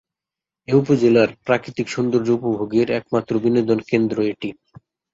এ 0.67 0.77
উপজেলার 0.77 1.29
প্রাকৃতিক 1.45 1.87
সৌন্দর্য 1.89 2.29
উপভোগের 2.37 2.87
একমাত্র 2.99 3.33
বিনোদন 3.43 3.79
কেন্দ্র 3.89 4.17
এটি। 4.31 4.49